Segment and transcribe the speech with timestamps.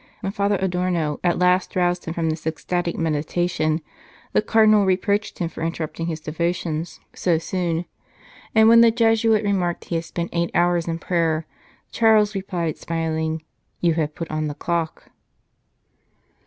[0.21, 3.81] When Father Adorno at last roused him from this ecstatic meditation,
[4.33, 7.85] the Cardinal reproached him for interrupting his devotions so soon,
[8.55, 11.45] and when the Jesuit remarked he had spent eight hours in prayer,
[11.91, 13.43] Charles replied, smiling:"
[13.79, 15.11] You have put on the clock."